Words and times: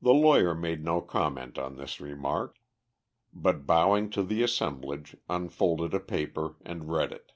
The 0.00 0.14
lawyer 0.14 0.54
made 0.54 0.82
no 0.82 1.02
comment 1.02 1.58
on 1.58 1.76
this 1.76 2.00
remark, 2.00 2.56
but 3.34 3.66
bowing 3.66 4.08
to 4.12 4.22
the 4.22 4.42
assemblage, 4.42 5.14
unfolded 5.28 5.92
a 5.92 6.00
paper 6.00 6.56
and 6.64 6.90
read 6.90 7.12
it. 7.12 7.32